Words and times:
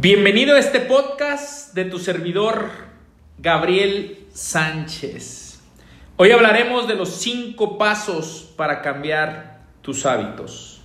Bienvenido 0.00 0.54
a 0.54 0.60
este 0.60 0.78
podcast 0.78 1.74
de 1.74 1.84
tu 1.84 1.98
servidor 1.98 2.70
Gabriel 3.36 4.28
Sánchez. 4.32 5.60
Hoy 6.16 6.30
hablaremos 6.30 6.86
de 6.86 6.94
los 6.94 7.16
cinco 7.16 7.78
pasos 7.78 8.54
para 8.56 8.80
cambiar 8.80 9.58
tus 9.82 10.06
hábitos. 10.06 10.82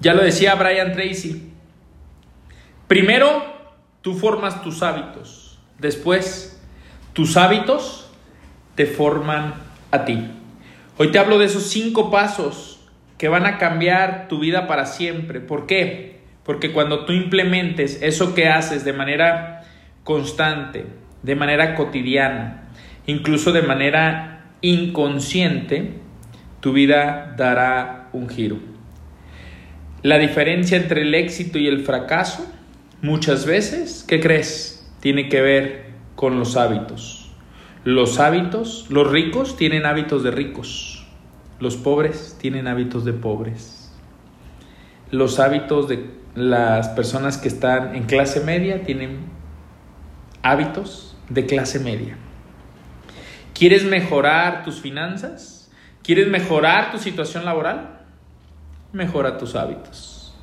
Ya 0.00 0.14
lo 0.14 0.22
decía 0.22 0.54
Brian 0.54 0.94
Tracy. 0.94 1.52
Primero, 2.88 3.44
tú 4.00 4.14
formas 4.14 4.62
tus 4.62 4.82
hábitos. 4.82 5.58
Después, 5.78 6.58
tus 7.12 7.36
hábitos 7.36 8.10
te 8.76 8.86
forman 8.86 9.52
a 9.90 10.06
ti. 10.06 10.26
Hoy 10.96 11.12
te 11.12 11.18
hablo 11.18 11.38
de 11.38 11.44
esos 11.44 11.64
cinco 11.64 12.10
pasos 12.10 12.80
que 13.18 13.28
van 13.28 13.44
a 13.44 13.58
cambiar 13.58 14.26
tu 14.28 14.38
vida 14.38 14.66
para 14.66 14.86
siempre. 14.86 15.40
¿Por 15.40 15.66
qué? 15.66 16.19
Porque 16.50 16.72
cuando 16.72 17.04
tú 17.04 17.12
implementes 17.12 18.02
eso 18.02 18.34
que 18.34 18.48
haces 18.48 18.84
de 18.84 18.92
manera 18.92 19.62
constante, 20.02 20.84
de 21.22 21.36
manera 21.36 21.76
cotidiana, 21.76 22.64
incluso 23.06 23.52
de 23.52 23.62
manera 23.62 24.46
inconsciente, 24.60 25.92
tu 26.58 26.72
vida 26.72 27.36
dará 27.38 28.08
un 28.12 28.28
giro. 28.28 28.58
La 30.02 30.18
diferencia 30.18 30.76
entre 30.76 31.02
el 31.02 31.14
éxito 31.14 31.56
y 31.56 31.68
el 31.68 31.84
fracaso, 31.84 32.44
muchas 33.00 33.46
veces, 33.46 34.04
¿qué 34.08 34.18
crees? 34.18 34.92
Tiene 34.98 35.28
que 35.28 35.42
ver 35.42 35.84
con 36.16 36.40
los 36.40 36.56
hábitos. 36.56 37.30
Los 37.84 38.18
hábitos, 38.18 38.86
los 38.90 39.08
ricos 39.08 39.56
tienen 39.56 39.86
hábitos 39.86 40.24
de 40.24 40.32
ricos, 40.32 41.06
los 41.60 41.76
pobres 41.76 42.36
tienen 42.40 42.66
hábitos 42.66 43.04
de 43.04 43.12
pobres. 43.12 43.79
Los 45.10 45.40
hábitos 45.40 45.88
de 45.88 46.10
las 46.34 46.88
personas 46.90 47.38
que 47.38 47.48
están 47.48 47.94
en 47.94 48.04
clase 48.04 48.40
media 48.40 48.82
tienen 48.82 49.20
hábitos 50.42 51.16
de 51.28 51.46
clase 51.46 51.78
media. 51.80 52.16
¿Quieres 53.54 53.84
mejorar 53.84 54.64
tus 54.64 54.80
finanzas? 54.80 55.70
¿Quieres 56.02 56.28
mejorar 56.28 56.92
tu 56.92 56.98
situación 56.98 57.44
laboral? 57.44 58.00
Mejora 58.92 59.36
tus 59.38 59.54
hábitos. 59.54 60.34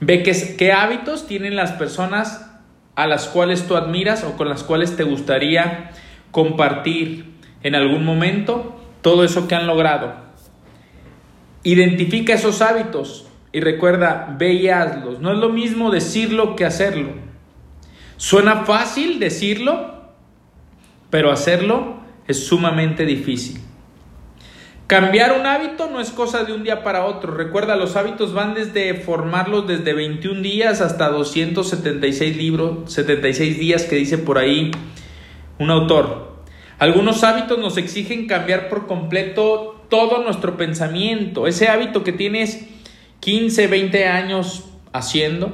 Ve 0.00 0.22
qué, 0.22 0.72
hábitos 0.72 1.26
tienen 1.26 1.56
las 1.56 1.72
personas 1.72 2.50
a 2.94 3.06
las 3.06 3.26
cuales 3.26 3.66
tú 3.66 3.76
admiras 3.76 4.24
o 4.24 4.36
con 4.36 4.48
las 4.48 4.62
cuales 4.62 4.96
te 4.96 5.02
gustaría 5.02 5.90
compartir 6.30 7.34
en 7.62 7.74
algún 7.74 8.04
momento 8.04 8.80
todo 9.02 9.24
eso 9.24 9.46
que 9.48 9.54
han 9.54 9.66
logrado. 9.66 10.14
Identifica 11.64 12.34
esos 12.34 12.62
hábitos 12.62 13.27
y 13.52 13.60
recuerda, 13.60 14.34
ve 14.38 14.52
y 14.52 14.68
hazlos. 14.68 15.20
No 15.20 15.32
es 15.32 15.38
lo 15.38 15.48
mismo 15.48 15.90
decirlo 15.90 16.56
que 16.56 16.64
hacerlo. 16.64 17.10
Suena 18.16 18.64
fácil 18.64 19.18
decirlo, 19.20 20.02
pero 21.10 21.30
hacerlo 21.30 22.00
es 22.26 22.46
sumamente 22.46 23.06
difícil. 23.06 23.60
Cambiar 24.86 25.38
un 25.38 25.46
hábito 25.46 25.90
no 25.90 26.00
es 26.00 26.10
cosa 26.10 26.44
de 26.44 26.54
un 26.54 26.64
día 26.64 26.82
para 26.82 27.04
otro. 27.04 27.34
Recuerda, 27.34 27.76
los 27.76 27.94
hábitos 27.94 28.32
van 28.32 28.54
desde 28.54 28.94
formarlos 28.94 29.66
desde 29.66 29.92
21 29.92 30.40
días 30.40 30.80
hasta 30.80 31.10
276 31.10 32.36
libros, 32.36 32.90
76 32.90 33.58
días 33.58 33.84
que 33.84 33.96
dice 33.96 34.16
por 34.16 34.38
ahí 34.38 34.70
un 35.58 35.70
autor. 35.70 36.38
Algunos 36.78 37.22
hábitos 37.22 37.58
nos 37.58 37.76
exigen 37.76 38.26
cambiar 38.26 38.70
por 38.70 38.86
completo 38.86 39.84
todo 39.90 40.22
nuestro 40.22 40.56
pensamiento. 40.56 41.46
Ese 41.46 41.68
hábito 41.68 42.02
que 42.02 42.12
tienes 42.12 42.66
15, 43.20 43.66
20 43.66 44.06
años 44.06 44.64
haciendo, 44.92 45.52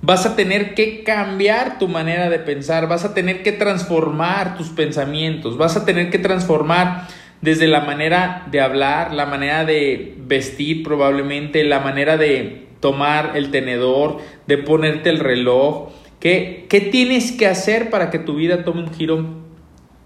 vas 0.00 0.26
a 0.26 0.36
tener 0.36 0.74
que 0.74 1.02
cambiar 1.02 1.78
tu 1.78 1.88
manera 1.88 2.28
de 2.28 2.38
pensar, 2.38 2.88
vas 2.88 3.04
a 3.04 3.14
tener 3.14 3.42
que 3.42 3.52
transformar 3.52 4.56
tus 4.56 4.68
pensamientos, 4.68 5.56
vas 5.56 5.76
a 5.76 5.84
tener 5.84 6.10
que 6.10 6.18
transformar 6.18 7.08
desde 7.40 7.68
la 7.68 7.80
manera 7.80 8.46
de 8.50 8.60
hablar, 8.60 9.12
la 9.12 9.26
manera 9.26 9.64
de 9.64 10.14
vestir 10.18 10.82
probablemente, 10.82 11.64
la 11.64 11.80
manera 11.80 12.16
de 12.16 12.66
tomar 12.80 13.32
el 13.34 13.50
tenedor, 13.50 14.18
de 14.46 14.58
ponerte 14.58 15.10
el 15.10 15.20
reloj. 15.20 15.90
¿Qué, 16.20 16.66
qué 16.68 16.80
tienes 16.80 17.32
que 17.32 17.46
hacer 17.46 17.90
para 17.90 18.10
que 18.10 18.18
tu 18.18 18.34
vida 18.34 18.64
tome 18.64 18.82
un 18.82 18.94
giro 18.94 19.26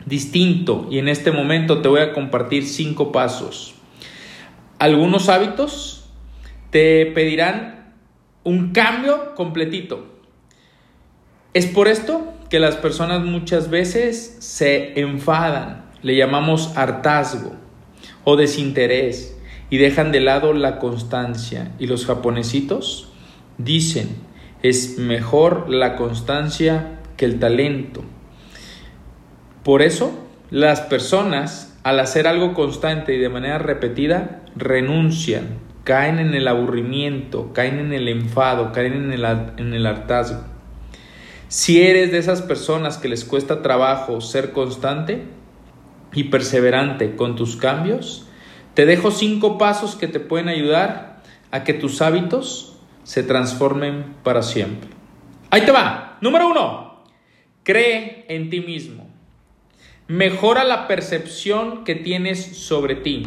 distinto? 0.04 0.86
Y 0.90 0.98
en 0.98 1.08
este 1.08 1.30
momento 1.30 1.80
te 1.80 1.88
voy 1.88 2.00
a 2.00 2.12
compartir 2.12 2.64
cinco 2.64 3.12
pasos. 3.12 3.74
Algunos 4.78 5.28
hábitos 5.28 6.07
te 6.70 7.06
pedirán 7.06 7.94
un 8.44 8.72
cambio 8.72 9.34
completito. 9.34 10.06
Es 11.54 11.66
por 11.66 11.88
esto 11.88 12.34
que 12.50 12.60
las 12.60 12.76
personas 12.76 13.22
muchas 13.24 13.70
veces 13.70 14.36
se 14.40 14.98
enfadan, 15.00 15.86
le 16.02 16.16
llamamos 16.16 16.76
hartazgo 16.76 17.56
o 18.24 18.36
desinterés 18.36 19.36
y 19.70 19.78
dejan 19.78 20.12
de 20.12 20.20
lado 20.20 20.52
la 20.52 20.78
constancia. 20.78 21.72
Y 21.78 21.86
los 21.86 22.06
japonesitos 22.06 23.12
dicen, 23.58 24.08
es 24.62 24.98
mejor 24.98 25.68
la 25.68 25.96
constancia 25.96 27.00
que 27.16 27.24
el 27.24 27.38
talento. 27.38 28.04
Por 29.62 29.82
eso, 29.82 30.12
las 30.50 30.80
personas, 30.80 31.78
al 31.82 32.00
hacer 32.00 32.26
algo 32.26 32.54
constante 32.54 33.14
y 33.14 33.18
de 33.18 33.28
manera 33.28 33.58
repetida, 33.58 34.42
renuncian 34.56 35.67
caen 35.84 36.18
en 36.18 36.34
el 36.34 36.48
aburrimiento, 36.48 37.52
caen 37.52 37.78
en 37.78 37.92
el 37.92 38.08
enfado, 38.08 38.72
caen 38.72 38.94
en 38.94 39.12
el, 39.12 39.24
en 39.24 39.74
el 39.74 39.86
hartazgo. 39.86 40.42
Si 41.48 41.80
eres 41.80 42.12
de 42.12 42.18
esas 42.18 42.42
personas 42.42 42.98
que 42.98 43.08
les 43.08 43.24
cuesta 43.24 43.62
trabajo 43.62 44.20
ser 44.20 44.52
constante 44.52 45.24
y 46.12 46.24
perseverante 46.24 47.16
con 47.16 47.36
tus 47.36 47.56
cambios, 47.56 48.26
te 48.74 48.84
dejo 48.84 49.10
cinco 49.10 49.56
pasos 49.56 49.96
que 49.96 50.08
te 50.08 50.20
pueden 50.20 50.48
ayudar 50.48 51.22
a 51.50 51.64
que 51.64 51.74
tus 51.74 52.02
hábitos 52.02 52.76
se 53.02 53.22
transformen 53.22 54.14
para 54.22 54.42
siempre. 54.42 54.90
Ahí 55.50 55.62
te 55.62 55.72
va. 55.72 56.18
Número 56.20 56.48
uno, 56.48 57.02
cree 57.62 58.26
en 58.28 58.50
ti 58.50 58.60
mismo. 58.60 59.08
Mejora 60.06 60.64
la 60.64 60.86
percepción 60.86 61.84
que 61.84 61.94
tienes 61.94 62.58
sobre 62.58 62.94
ti. 62.94 63.26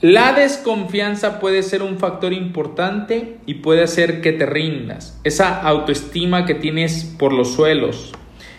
La 0.00 0.32
desconfianza 0.32 1.40
puede 1.40 1.64
ser 1.64 1.82
un 1.82 1.98
factor 1.98 2.32
importante 2.32 3.38
y 3.46 3.54
puede 3.54 3.82
hacer 3.82 4.20
que 4.20 4.30
te 4.30 4.46
rindas. 4.46 5.18
Esa 5.24 5.60
autoestima 5.60 6.46
que 6.46 6.54
tienes 6.54 7.02
por 7.02 7.32
los 7.32 7.52
suelos, 7.54 8.12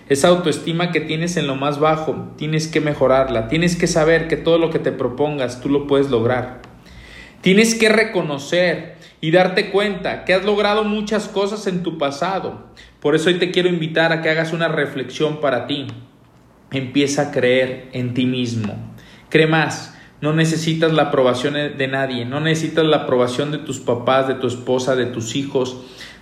esa 0.10 0.28
autoestima 0.28 0.92
que 0.92 1.00
tienes 1.00 1.38
en 1.38 1.48
lo 1.48 1.56
más 1.56 1.80
bajo, 1.80 2.34
tienes 2.36 2.68
que 2.68 2.82
mejorarla. 2.82 3.48
Tienes 3.48 3.78
que 3.78 3.88
saber 3.88 4.28
que 4.28 4.36
todo 4.36 4.58
lo 4.58 4.70
que 4.70 4.80
te 4.80 4.92
propongas 4.92 5.62
tú 5.62 5.70
lo 5.70 5.88
puedes 5.88 6.10
lograr. 6.10 6.62
Tienes 7.40 7.74
que 7.74 7.88
reconocer 7.88 8.98
y 9.22 9.32
darte 9.32 9.70
cuenta 9.70 10.26
que 10.26 10.34
has 10.34 10.44
logrado 10.44 10.84
muchas 10.84 11.30
cosas 11.30 11.68
en 11.68 11.84
tu 11.84 11.98
pasado. 11.98 12.66
Por 13.00 13.16
eso 13.16 13.30
hoy 13.30 13.36
te 13.36 13.52
quiero 13.52 13.70
invitar 13.70 14.12
a 14.12 14.22
que 14.22 14.30
hagas 14.30 14.52
una 14.52 14.68
reflexión 14.68 15.40
para 15.40 15.68
ti. 15.68 15.88
Empieza 16.72 17.22
a 17.22 17.32
creer 17.32 17.88
en 17.94 18.14
ti 18.14 18.26
mismo. 18.26 18.76
Cree 19.30 19.48
más 19.48 19.96
no 20.22 20.34
necesitas 20.34 20.94
la 20.94 21.04
aprobación 21.04 21.54
de 21.54 21.88
nadie, 21.88 22.26
no 22.26 22.40
necesitas 22.40 22.86
la 22.86 22.98
aprobación 22.98 23.52
de 23.52 23.60
tus 23.60 23.80
papás, 23.80 24.28
de 24.28 24.36
tu 24.36 24.48
esposa, 24.48 24.96
de 24.96 25.06
tus 25.06 25.36
hijos, 25.36 25.78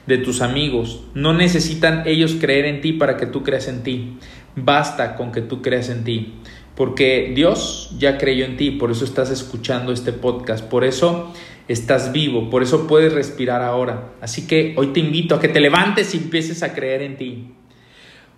de 0.06 0.18
tus 0.18 0.42
amigos. 0.42 1.02
No 1.14 1.34
necesitan 1.34 2.04
ellos 2.06 2.36
creer 2.40 2.66
en 2.66 2.82
ti 2.82 2.94
para 2.94 3.18
que 3.18 3.26
tú 3.26 3.44
creas 3.44 3.68
en 3.68 3.84
ti. 3.84 4.18
Basta 4.56 5.16
con 5.16 5.32
que 5.32 5.42
tú 5.42 5.62
creas 5.62 5.90
en 5.90 6.04
ti. 6.04 6.36
Porque 6.76 7.32
Dios 7.36 7.96
ya 7.98 8.20
creyó 8.20 8.46
en 8.46 8.56
ti, 8.56 8.70
por 8.70 8.92
eso 8.92 9.04
estás 9.04 9.32
escuchando 9.32 9.92
este 9.92 10.14
podcast, 10.14 10.64
por 10.64 10.84
eso 10.84 11.34
estás 11.68 12.12
vivo, 12.12 12.52
por 12.52 12.62
eso 12.62 12.86
puedes 12.86 13.14
respirar 13.14 13.64
ahora. 13.64 14.14
Así 14.22 14.46
que 14.46 14.76
hoy 14.78 14.88
te 14.88 15.00
invito 15.00 15.34
a 15.34 15.40
que 15.40 15.48
te 15.48 15.60
levantes 15.60 16.14
y 16.14 16.18
empieces 16.18 16.62
a 16.62 16.74
creer 16.74 17.02
en 17.02 17.18
ti. 17.18 17.54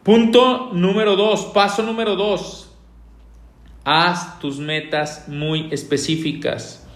Punto 0.04 0.72
número 0.72 1.18
dos, 1.18 1.51
paso 1.54 1.83
número 1.83 2.16
dos, 2.16 2.69
Haz 3.84 4.40
tus 4.40 4.60
metas 4.60 5.26
muy 5.28 5.68
específicas. 5.72 6.88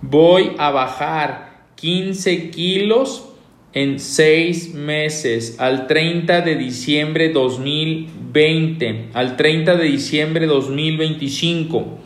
Voy 0.00 0.52
a 0.58 0.70
bajar 0.70 1.64
15 1.76 2.50
kilos 2.50 3.28
en 3.72 3.98
6 4.00 4.74
meses 4.74 5.60
al 5.60 5.86
30 5.86 6.40
de 6.42 6.56
diciembre 6.56 7.30
2020, 7.30 9.10
al 9.14 9.36
30 9.36 9.76
de 9.76 9.84
diciembre 9.84 10.46
2025. 10.46 11.98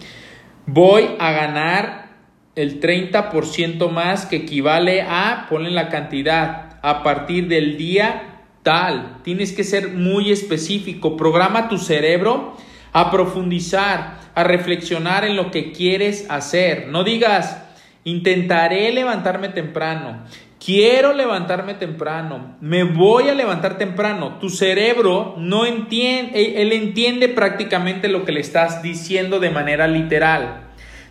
Voy 0.66 1.04
a 1.18 1.32
ganar 1.32 2.06
el 2.54 2.80
30% 2.80 3.90
más 3.90 4.26
que 4.26 4.36
equivale 4.36 5.02
a, 5.02 5.46
ponle 5.48 5.70
la 5.70 5.88
cantidad, 5.88 6.78
a 6.82 7.02
partir 7.02 7.48
del 7.48 7.76
día 7.76 8.42
tal. 8.62 9.18
Tienes 9.22 9.52
que 9.52 9.64
ser 9.64 9.90
muy 9.90 10.30
específico. 10.30 11.16
Programa 11.16 11.68
tu 11.68 11.78
cerebro 11.78 12.56
a 12.96 13.10
profundizar, 13.10 14.20
a 14.34 14.42
reflexionar 14.42 15.26
en 15.26 15.36
lo 15.36 15.50
que 15.50 15.70
quieres 15.70 16.24
hacer. 16.30 16.88
No 16.88 17.04
digas, 17.04 17.62
intentaré 18.04 18.90
levantarme 18.90 19.50
temprano, 19.50 20.24
quiero 20.64 21.12
levantarme 21.12 21.74
temprano, 21.74 22.56
me 22.62 22.84
voy 22.84 23.28
a 23.28 23.34
levantar 23.34 23.76
temprano. 23.76 24.38
Tu 24.40 24.48
cerebro 24.48 25.34
no 25.36 25.66
entiende, 25.66 26.62
él 26.62 26.72
entiende 26.72 27.28
prácticamente 27.28 28.08
lo 28.08 28.24
que 28.24 28.32
le 28.32 28.40
estás 28.40 28.82
diciendo 28.82 29.40
de 29.40 29.50
manera 29.50 29.86
literal. 29.88 30.68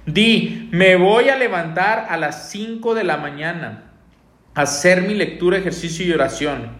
Di, 0.08 0.70
me 0.72 0.96
voy 0.96 1.30
a 1.30 1.36
levantar 1.36 2.08
a 2.10 2.18
las 2.18 2.50
5 2.50 2.96
de 2.96 3.04
la 3.04 3.18
mañana 3.18 3.92
hacer 4.56 5.04
mi 5.04 5.14
lectura, 5.14 5.60
ejercicio 5.60 6.04
y 6.04 6.14
oración. 6.14 6.72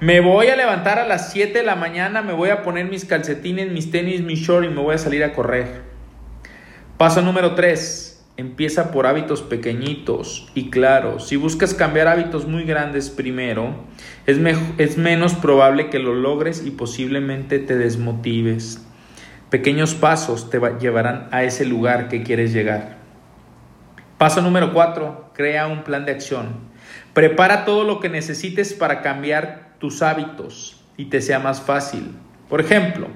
Me 0.00 0.20
voy 0.20 0.46
a 0.46 0.56
levantar 0.56 0.98
a 0.98 1.06
las 1.06 1.30
7 1.30 1.58
de 1.58 1.62
la 1.62 1.76
mañana, 1.76 2.22
me 2.22 2.32
voy 2.32 2.48
a 2.48 2.62
poner 2.62 2.86
mis 2.86 3.04
calcetines, 3.04 3.70
mis 3.70 3.90
tenis, 3.90 4.22
mi 4.22 4.34
short 4.34 4.64
y 4.64 4.68
me 4.68 4.80
voy 4.80 4.94
a 4.94 4.98
salir 4.98 5.22
a 5.22 5.34
correr. 5.34 5.82
Paso 6.96 7.20
número 7.20 7.54
3. 7.54 8.06
Empieza 8.38 8.92
por 8.92 9.06
hábitos 9.06 9.42
pequeñitos 9.42 10.50
y 10.54 10.70
claros. 10.70 11.28
Si 11.28 11.36
buscas 11.36 11.74
cambiar 11.74 12.08
hábitos 12.08 12.46
muy 12.46 12.64
grandes 12.64 13.10
primero, 13.10 13.74
es, 14.24 14.38
es 14.78 14.96
menos 14.96 15.34
probable 15.34 15.90
que 15.90 15.98
lo 15.98 16.14
logres 16.14 16.64
y 16.64 16.70
posiblemente 16.70 17.58
te 17.58 17.76
desmotives. 17.76 18.82
Pequeños 19.50 19.94
pasos 19.94 20.48
te 20.48 20.58
llevarán 20.80 21.28
a 21.30 21.44
ese 21.44 21.66
lugar 21.66 22.08
que 22.08 22.22
quieres 22.22 22.54
llegar. 22.54 22.96
Paso 24.16 24.40
número 24.40 24.72
4. 24.72 25.32
Crea 25.34 25.66
un 25.66 25.84
plan 25.84 26.06
de 26.06 26.12
acción. 26.12 26.70
Prepara 27.12 27.66
todo 27.66 27.84
lo 27.84 28.00
que 28.00 28.08
necesites 28.08 28.72
para 28.72 29.02
cambiar 29.02 29.69
tus 29.80 30.02
hábitos 30.02 30.80
y 30.96 31.06
te 31.06 31.20
sea 31.20 31.40
más 31.40 31.60
fácil. 31.60 32.14
Por 32.48 32.60
ejemplo, 32.60 33.08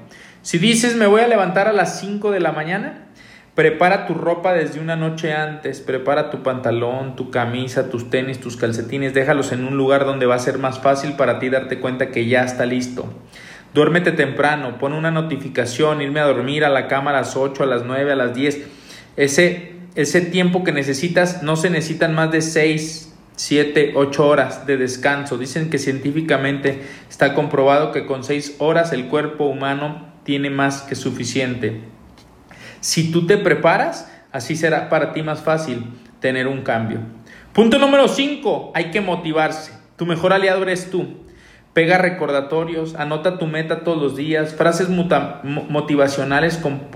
si 0.42 0.58
dices 0.58 0.96
me 0.96 1.06
voy 1.06 1.20
a 1.20 1.28
levantar 1.28 1.68
a 1.68 1.72
las 1.72 2.00
5 2.00 2.32
de 2.32 2.40
la 2.40 2.50
mañana, 2.50 3.06
prepara 3.54 4.06
tu 4.06 4.14
ropa 4.14 4.52
desde 4.52 4.80
una 4.80 4.96
noche 4.96 5.32
antes, 5.32 5.80
prepara 5.80 6.30
tu 6.30 6.42
pantalón, 6.42 7.14
tu 7.14 7.30
camisa, 7.30 7.88
tus 7.90 8.10
tenis, 8.10 8.40
tus 8.40 8.56
calcetines, 8.56 9.14
déjalos 9.14 9.52
en 9.52 9.64
un 9.64 9.76
lugar 9.76 10.04
donde 10.04 10.26
va 10.26 10.34
a 10.34 10.40
ser 10.40 10.58
más 10.58 10.80
fácil 10.80 11.14
para 11.14 11.38
ti 11.38 11.50
darte 11.50 11.78
cuenta 11.78 12.10
que 12.10 12.26
ya 12.26 12.42
está 12.42 12.66
listo. 12.66 13.06
Duérmete 13.72 14.12
temprano, 14.12 14.78
pon 14.78 14.92
una 14.92 15.10
notificación, 15.10 16.00
irme 16.00 16.20
a 16.20 16.24
dormir 16.24 16.64
a 16.64 16.68
la 16.68 16.88
cama 16.88 17.10
a 17.10 17.14
las 17.14 17.36
8, 17.36 17.62
a 17.62 17.66
las 17.66 17.84
9, 17.84 18.12
a 18.12 18.16
las 18.16 18.34
10. 18.34 18.60
Ese, 19.16 19.72
ese 19.96 20.20
tiempo 20.20 20.64
que 20.64 20.72
necesitas 20.72 21.42
no 21.42 21.56
se 21.56 21.70
necesitan 21.70 22.14
más 22.14 22.30
de 22.30 22.40
6, 22.40 23.03
7, 23.36 23.92
8 23.96 24.26
horas 24.26 24.66
de 24.66 24.76
descanso. 24.76 25.38
Dicen 25.38 25.70
que 25.70 25.78
científicamente 25.78 26.82
está 27.08 27.34
comprobado 27.34 27.92
que 27.92 28.06
con 28.06 28.24
6 28.24 28.56
horas 28.58 28.92
el 28.92 29.06
cuerpo 29.08 29.46
humano 29.46 30.12
tiene 30.24 30.50
más 30.50 30.82
que 30.82 30.94
suficiente. 30.94 31.80
Si 32.80 33.10
tú 33.10 33.26
te 33.26 33.36
preparas, 33.38 34.10
así 34.30 34.56
será 34.56 34.88
para 34.88 35.12
ti 35.12 35.22
más 35.22 35.40
fácil 35.42 35.84
tener 36.20 36.46
un 36.46 36.62
cambio. 36.62 37.00
Punto 37.52 37.78
número 37.78 38.08
5, 38.08 38.72
hay 38.74 38.90
que 38.90 39.00
motivarse. 39.00 39.72
Tu 39.96 40.06
mejor 40.06 40.32
aliado 40.32 40.62
eres 40.62 40.90
tú. 40.90 41.06
Pega 41.72 41.98
recordatorios, 41.98 42.94
anota 42.94 43.38
tu 43.38 43.46
meta 43.46 43.84
todos 43.84 44.00
los 44.00 44.16
días, 44.16 44.54
frases 44.54 44.88
motivacionales 44.88 46.56
con 46.56 46.88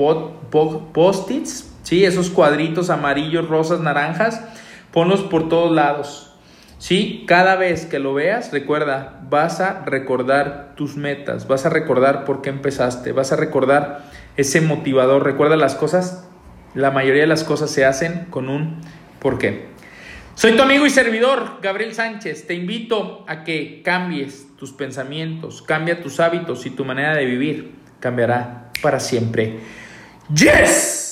post-its, 0.93 1.73
¿sí? 1.83 2.05
esos 2.05 2.31
cuadritos 2.31 2.89
amarillos, 2.89 3.49
rosas, 3.49 3.81
naranjas, 3.81 4.41
ponlos 4.93 5.23
por 5.23 5.49
todos 5.49 5.75
lados. 5.75 6.29
¿sí? 6.79 7.25
Cada 7.27 7.57
vez 7.57 7.87
que 7.87 7.99
lo 7.99 8.15
veas, 8.15 8.53
recuerda, 8.53 9.21
vas 9.29 9.61
a 9.61 9.85
recordar 9.85 10.73
tus 10.77 10.97
metas, 10.97 11.47
vas 11.47 11.67
a 11.67 11.71
recordar 11.71 12.25
por 12.25 12.41
qué 12.41 12.51
empezaste, 12.51 13.13
vas 13.13 13.33
a 13.33 13.37
recordar 13.37 14.05
ese 14.37 14.61
motivador. 14.61 15.25
Recuerda 15.25 15.57
las 15.57 15.75
cosas, 15.75 16.27
la 16.75 16.91
mayoría 16.91 17.23
de 17.23 17.29
las 17.29 17.45
cosas 17.45 17.71
se 17.71 17.85
hacen 17.85 18.27
con 18.31 18.49
un 18.49 18.81
por 19.19 19.39
qué. 19.39 19.67
Soy 20.35 20.53
tu 20.57 20.63
amigo 20.63 20.87
y 20.87 20.91
servidor, 20.91 21.59
Gabriel 21.61 21.95
Sánchez. 21.95 22.47
Te 22.47 22.55
invito 22.55 23.25
a 23.27 23.43
que 23.43 23.83
cambies 23.83 24.47
tus 24.57 24.73
pensamientos, 24.73 25.63
cambia 25.63 26.01
tus 26.01 26.21
hábitos 26.21 26.65
y 26.65 26.71
tu 26.71 26.85
manera 26.85 27.17
de 27.17 27.25
vivir 27.25 27.75
cambiará 27.99 28.71
para 28.81 29.01
siempre. 29.01 29.59
¡Yes! 30.33 31.08